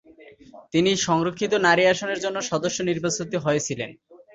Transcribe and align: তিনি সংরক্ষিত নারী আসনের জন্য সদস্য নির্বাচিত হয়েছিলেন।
তিনি 0.73 0.91
সংরক্ষিত 1.07 1.53
নারী 1.67 1.83
আসনের 1.93 2.19
জন্য 2.19 2.37
সদস্য 2.51 2.77
নির্বাচিত 2.89 3.31
হয়েছিলেন। 3.45 3.89